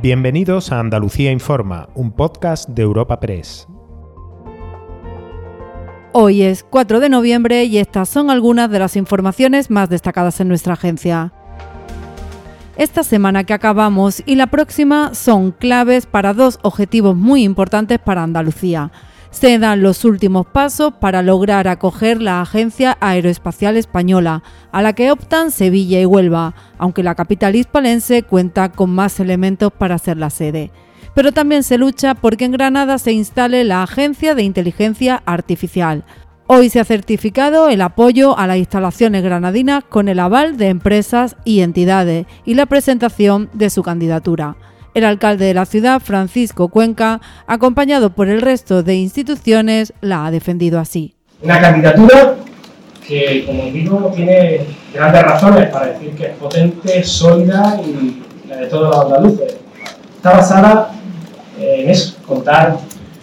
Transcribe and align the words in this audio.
Bienvenidos 0.00 0.70
a 0.70 0.78
Andalucía 0.78 1.32
Informa, 1.32 1.88
un 1.96 2.12
podcast 2.12 2.68
de 2.68 2.82
Europa 2.82 3.18
Press. 3.18 3.66
Hoy 6.12 6.42
es 6.42 6.62
4 6.62 7.00
de 7.00 7.08
noviembre 7.08 7.64
y 7.64 7.78
estas 7.78 8.08
son 8.08 8.30
algunas 8.30 8.70
de 8.70 8.78
las 8.78 8.94
informaciones 8.94 9.70
más 9.70 9.90
destacadas 9.90 10.38
en 10.38 10.46
nuestra 10.46 10.74
agencia. 10.74 11.32
Esta 12.76 13.02
semana 13.02 13.42
que 13.42 13.54
acabamos 13.54 14.22
y 14.24 14.36
la 14.36 14.46
próxima 14.46 15.14
son 15.14 15.50
claves 15.50 16.06
para 16.06 16.32
dos 16.32 16.60
objetivos 16.62 17.16
muy 17.16 17.42
importantes 17.42 17.98
para 17.98 18.22
Andalucía 18.22 18.92
se 19.30 19.58
dan 19.58 19.82
los 19.82 20.04
últimos 20.04 20.46
pasos 20.46 20.94
para 21.00 21.22
lograr 21.22 21.68
acoger 21.68 22.20
la 22.22 22.40
Agencia 22.40 22.96
Aeroespacial 23.00 23.76
Española, 23.76 24.42
a 24.72 24.82
la 24.82 24.94
que 24.94 25.10
optan 25.10 25.50
Sevilla 25.50 26.00
y 26.00 26.06
Huelva, 26.06 26.54
aunque 26.78 27.02
la 27.02 27.14
capital 27.14 27.56
hispalense 27.56 28.22
cuenta 28.22 28.70
con 28.70 28.90
más 28.90 29.20
elementos 29.20 29.72
para 29.72 29.98
ser 29.98 30.16
la 30.16 30.30
sede. 30.30 30.70
Pero 31.14 31.32
también 31.32 31.62
se 31.62 31.78
lucha 31.78 32.14
porque 32.14 32.44
en 32.44 32.52
Granada 32.52 32.98
se 32.98 33.12
instale 33.12 33.64
la 33.64 33.82
Agencia 33.82 34.34
de 34.34 34.42
Inteligencia 34.42 35.22
Artificial. 35.26 36.04
Hoy 36.46 36.70
se 36.70 36.80
ha 36.80 36.84
certificado 36.84 37.68
el 37.68 37.82
apoyo 37.82 38.38
a 38.38 38.46
las 38.46 38.56
instalaciones 38.56 39.22
granadinas 39.22 39.84
con 39.84 40.08
el 40.08 40.18
aval 40.18 40.56
de 40.56 40.68
empresas 40.68 41.36
y 41.44 41.60
entidades 41.60 42.26
y 42.46 42.54
la 42.54 42.64
presentación 42.64 43.50
de 43.52 43.68
su 43.68 43.82
candidatura. 43.82 44.56
El 44.98 45.04
alcalde 45.04 45.44
de 45.44 45.54
la 45.54 45.64
ciudad, 45.64 46.00
Francisco 46.00 46.70
Cuenca, 46.70 47.20
acompañado 47.46 48.10
por 48.10 48.26
el 48.26 48.40
resto 48.40 48.82
de 48.82 48.96
instituciones, 48.96 49.92
la 50.00 50.26
ha 50.26 50.32
defendido 50.32 50.80
así. 50.80 51.14
Una 51.40 51.60
candidatura 51.60 52.34
que, 53.06 53.44
como 53.46 53.66
digo, 53.66 54.12
tiene 54.12 54.62
grandes 54.92 55.22
razones 55.22 55.70
para 55.70 55.86
decir 55.86 56.16
que 56.16 56.24
es 56.24 56.32
potente, 56.32 57.04
sólida 57.04 57.80
y 57.80 58.24
la 58.48 58.56
de 58.56 58.66
todos 58.66 58.88
los 58.88 59.04
andaluces. 59.04 59.58
Está 60.16 60.32
basada 60.32 60.90
en 61.60 61.88
eso, 61.88 62.16
contar 62.26 62.76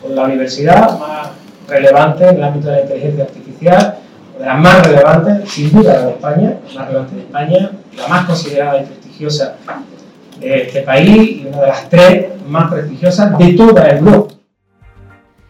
con 0.00 0.14
la 0.14 0.22
universidad 0.22 0.96
más 1.00 1.30
relevante 1.66 2.28
en 2.28 2.36
el 2.36 2.44
ámbito 2.44 2.68
de 2.68 2.76
la 2.76 2.82
inteligencia 2.82 3.24
artificial, 3.24 3.98
de 4.38 4.46
las 4.46 4.58
más 4.60 4.86
relevantes, 4.86 5.50
sin 5.50 5.72
duda 5.72 6.00
de 6.00 6.10
España, 6.12 6.58
la 6.68 6.78
más 6.78 6.86
relevante 6.86 7.16
de 7.16 7.22
España, 7.22 7.70
la 7.96 8.06
más 8.06 8.24
considerada 8.24 8.82
y 8.82 8.84
prestigiosa 8.84 9.56
de 10.40 10.62
este 10.62 10.82
país 10.82 11.42
y 11.42 11.46
una 11.46 11.60
de 11.60 11.66
las 11.66 11.88
tres 11.88 12.26
más 12.46 12.70
prestigiosas 12.70 13.38
de 13.38 13.52
toda 13.54 13.88
Europa. 13.90 14.34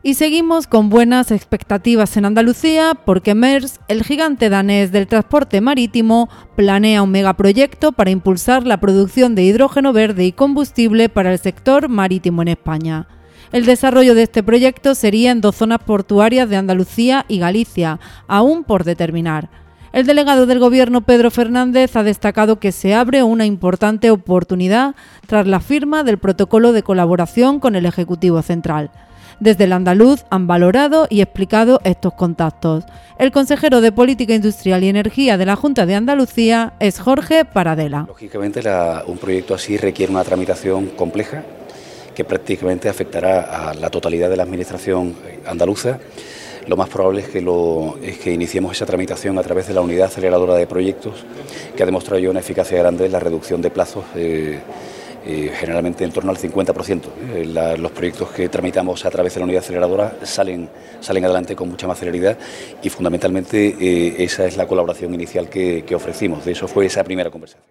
Y 0.00 0.14
seguimos 0.14 0.68
con 0.68 0.90
buenas 0.90 1.32
expectativas 1.32 2.16
en 2.16 2.24
Andalucía 2.24 2.94
porque 3.04 3.34
MERS, 3.34 3.80
el 3.88 4.04
gigante 4.04 4.48
danés 4.48 4.92
del 4.92 5.08
transporte 5.08 5.60
marítimo, 5.60 6.28
planea 6.56 7.02
un 7.02 7.10
megaproyecto 7.10 7.92
para 7.92 8.10
impulsar 8.10 8.64
la 8.66 8.80
producción 8.80 9.34
de 9.34 9.42
hidrógeno 9.42 9.92
verde 9.92 10.24
y 10.24 10.32
combustible 10.32 11.08
para 11.08 11.32
el 11.32 11.38
sector 11.38 11.88
marítimo 11.88 12.42
en 12.42 12.48
España. 12.48 13.08
El 13.50 13.66
desarrollo 13.66 14.14
de 14.14 14.22
este 14.22 14.42
proyecto 14.42 14.94
sería 14.94 15.30
en 15.30 15.40
dos 15.40 15.56
zonas 15.56 15.80
portuarias 15.80 16.48
de 16.48 16.56
Andalucía 16.56 17.24
y 17.28 17.38
Galicia, 17.38 17.98
aún 18.28 18.62
por 18.62 18.84
determinar. 18.84 19.50
El 19.92 20.06
delegado 20.06 20.44
del 20.46 20.58
Gobierno, 20.58 21.00
Pedro 21.00 21.30
Fernández, 21.30 21.96
ha 21.96 22.02
destacado 22.02 22.60
que 22.60 22.72
se 22.72 22.94
abre 22.94 23.22
una 23.22 23.46
importante 23.46 24.10
oportunidad 24.10 24.94
tras 25.26 25.46
la 25.46 25.60
firma 25.60 26.04
del 26.04 26.18
protocolo 26.18 26.72
de 26.72 26.82
colaboración 26.82 27.58
con 27.58 27.74
el 27.74 27.86
Ejecutivo 27.86 28.42
Central. 28.42 28.90
Desde 29.40 29.64
el 29.64 29.72
andaluz 29.72 30.24
han 30.30 30.46
valorado 30.46 31.06
y 31.08 31.22
explicado 31.22 31.80
estos 31.84 32.12
contactos. 32.14 32.84
El 33.18 33.32
consejero 33.32 33.80
de 33.80 33.92
Política 33.92 34.34
Industrial 34.34 34.82
y 34.82 34.88
Energía 34.88 35.38
de 35.38 35.46
la 35.46 35.56
Junta 35.56 35.86
de 35.86 35.94
Andalucía 35.94 36.74
es 36.80 37.00
Jorge 37.00 37.44
Paradela. 37.44 38.04
Lógicamente, 38.08 38.60
un 39.06 39.16
proyecto 39.16 39.54
así 39.54 39.76
requiere 39.76 40.12
una 40.12 40.24
tramitación 40.24 40.86
compleja 40.88 41.44
que 42.14 42.24
prácticamente 42.24 42.88
afectará 42.88 43.70
a 43.70 43.74
la 43.74 43.90
totalidad 43.90 44.28
de 44.28 44.36
la 44.36 44.42
Administración 44.42 45.14
andaluza 45.46 45.98
lo 46.68 46.76
más 46.76 46.90
probable 46.90 47.22
es 47.22 47.28
que, 47.28 47.40
lo, 47.40 47.98
que 48.22 48.30
iniciemos 48.30 48.72
esa 48.72 48.84
tramitación 48.84 49.38
a 49.38 49.42
través 49.42 49.66
de 49.66 49.74
la 49.74 49.80
unidad 49.80 50.08
aceleradora 50.08 50.54
de 50.54 50.66
proyectos, 50.66 51.24
que 51.74 51.82
ha 51.82 51.86
demostrado 51.86 52.20
ya 52.20 52.28
una 52.28 52.40
eficacia 52.40 52.78
grande 52.78 53.06
en 53.06 53.12
la 53.12 53.20
reducción 53.20 53.62
de 53.62 53.70
plazos. 53.70 54.04
Eh, 54.14 54.60
eh, 55.26 55.50
generalmente 55.52 56.04
en 56.04 56.12
torno 56.12 56.30
al 56.30 56.38
50%. 56.38 57.02
Eh, 57.34 57.76
los 57.76 57.90
proyectos 57.90 58.30
que 58.30 58.48
tramitamos 58.48 59.04
a 59.04 59.10
través 59.10 59.34
de 59.34 59.40
la 59.40 59.44
unidad 59.44 59.62
aceleradora 59.62 60.16
salen, 60.22 60.70
salen 61.00 61.24
adelante 61.24 61.56
con 61.56 61.68
mucha 61.68 61.86
más 61.86 61.98
celeridad 61.98 62.38
y 62.82 62.88
fundamentalmente 62.88 64.22
esa 64.22 64.46
es 64.46 64.56
la 64.56 64.66
colaboración 64.66 65.12
inicial 65.12 65.50
que 65.50 65.94
ofrecimos. 65.94 66.46
De 66.46 66.52
eso 66.52 66.66
fue 66.68 66.86
esa 66.86 67.04
primera 67.04 67.30
conversación. 67.30 67.64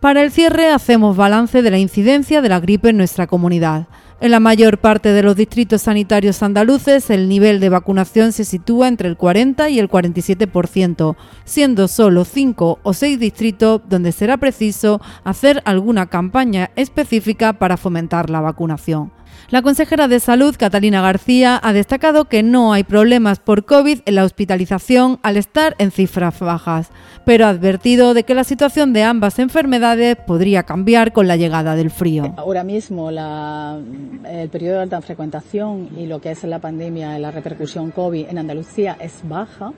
Para 0.00 0.22
el 0.22 0.30
cierre 0.30 0.70
hacemos 0.70 1.16
balance 1.16 1.60
de 1.60 1.70
la 1.72 1.78
incidencia 1.78 2.40
de 2.40 2.48
la 2.48 2.60
gripe 2.60 2.90
en 2.90 2.96
nuestra 2.96 3.26
comunidad. 3.26 3.88
En 4.20 4.32
la 4.32 4.40
mayor 4.40 4.78
parte 4.78 5.12
de 5.12 5.22
los 5.22 5.36
distritos 5.36 5.82
sanitarios 5.82 6.42
andaluces 6.42 7.08
el 7.08 7.28
nivel 7.28 7.60
de 7.60 7.68
vacunación 7.68 8.32
se 8.32 8.44
sitúa 8.44 8.88
entre 8.88 9.08
el 9.08 9.16
40 9.16 9.68
y 9.70 9.78
el 9.78 9.88
47%, 9.88 11.14
siendo 11.44 11.86
solo 11.86 12.24
5 12.24 12.80
o 12.82 12.92
6 12.92 13.20
distritos 13.20 13.82
donde 13.88 14.10
será 14.10 14.36
preciso 14.36 15.00
hacer 15.22 15.62
alguna 15.64 16.06
campaña 16.06 16.72
específica 16.74 17.52
para 17.52 17.76
fomentar 17.76 18.28
la 18.28 18.40
vacunación. 18.40 19.12
La 19.50 19.62
consejera 19.62 20.08
de 20.08 20.20
Salud, 20.20 20.54
Catalina 20.58 21.00
García, 21.00 21.58
ha 21.62 21.72
destacado 21.72 22.26
que 22.26 22.42
no 22.42 22.74
hay 22.74 22.84
problemas 22.84 23.38
por 23.38 23.64
COVID 23.64 24.00
en 24.04 24.14
la 24.14 24.24
hospitalización 24.24 25.18
al 25.22 25.38
estar 25.38 25.74
en 25.78 25.90
cifras 25.90 26.38
bajas, 26.38 26.90
pero 27.24 27.46
ha 27.46 27.48
advertido 27.48 28.12
de 28.12 28.24
que 28.24 28.34
la 28.34 28.44
situación 28.44 28.92
de 28.92 29.04
ambas 29.04 29.38
enfermedades 29.38 30.16
podría 30.16 30.64
cambiar 30.64 31.14
con 31.14 31.28
la 31.28 31.36
llegada 31.36 31.76
del 31.76 31.90
frío. 31.90 32.34
Ahora 32.36 32.62
mismo 32.62 33.08
el 33.08 34.48
periodo 34.50 34.76
de 34.76 34.82
alta 34.82 35.00
frecuentación 35.00 35.88
y 35.96 36.06
lo 36.06 36.20
que 36.20 36.32
es 36.32 36.44
la 36.44 36.58
pandemia, 36.58 37.18
la 37.18 37.30
repercusión 37.30 37.90
COVID 37.90 38.28
en 38.28 38.38
Andalucía 38.38 38.98
es 39.00 39.20
baja 39.22 39.72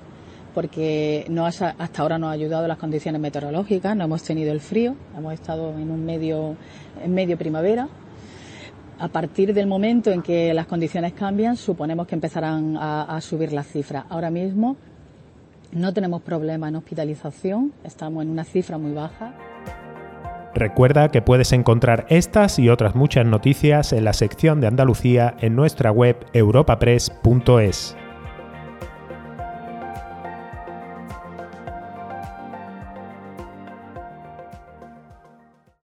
porque 0.52 1.30
hasta 1.78 2.02
ahora 2.02 2.18
nos 2.18 2.30
ha 2.30 2.32
ayudado 2.32 2.66
las 2.66 2.78
condiciones 2.78 3.20
meteorológicas, 3.20 3.96
no 3.96 4.02
hemos 4.02 4.24
tenido 4.24 4.50
el 4.50 4.60
frío, 4.60 4.96
hemos 5.16 5.32
estado 5.32 5.70
en 5.78 5.92
un 5.92 6.08
en 6.10 7.14
medio 7.14 7.38
primavera 7.38 7.88
a 9.00 9.08
partir 9.08 9.54
del 9.54 9.66
momento 9.66 10.10
en 10.10 10.22
que 10.22 10.52
las 10.52 10.66
condiciones 10.66 11.14
cambian, 11.14 11.56
suponemos 11.56 12.06
que 12.06 12.14
empezarán 12.14 12.76
a, 12.78 13.18
subir 13.20 13.52
las 13.52 13.66
cifras. 13.66 14.04
Ahora 14.10 14.30
mismo 14.30 14.76
no 15.72 15.92
tenemos 15.94 16.20
problema 16.22 16.68
en 16.68 16.76
hospitalización, 16.76 17.72
estamos 17.82 18.22
en 18.22 18.30
una 18.30 18.44
cifra 18.44 18.76
muy 18.76 18.92
baja. 18.92 19.34
Recuerda 20.54 21.08
que 21.10 21.22
puedes 21.22 21.52
encontrar 21.52 22.06
estas 22.10 22.58
y 22.58 22.68
otras 22.68 22.94
muchas 22.94 23.24
noticias 23.24 23.92
en 23.92 24.04
la 24.04 24.12
sección 24.12 24.60
de 24.60 24.66
Andalucía 24.66 25.34
en 25.40 25.56
nuestra 25.56 25.90
web 25.92 26.16
europapress.es. 26.32 27.96